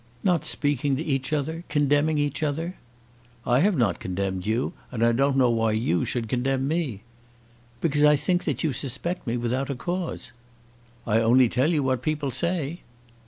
"Not 0.23 0.43
speaking 0.45 0.95
to 0.95 1.03
each 1.03 1.31
other, 1.31 1.63
condemning 1.69 2.17
each 2.17 2.41
other." 2.41 2.75
"I 3.45 3.59
have 3.59 3.77
not 3.77 3.99
condemned 3.99 4.47
you, 4.47 4.73
and 4.91 5.03
I 5.05 5.11
don't 5.11 5.37
know 5.37 5.51
why 5.51 5.73
you 5.73 6.05
should 6.05 6.27
condemn 6.27 6.67
me." 6.67 7.03
"Because 7.81 8.03
I 8.03 8.15
think 8.15 8.45
that 8.45 8.63
you 8.63 8.73
suspect 8.73 9.27
me 9.27 9.37
without 9.37 9.69
a 9.69 9.75
cause." 9.75 10.31
"I 11.05 11.19
only 11.19 11.49
tell 11.49 11.69
you 11.69 11.83
what 11.83 12.01
people 12.01 12.31
say!" 12.31 12.81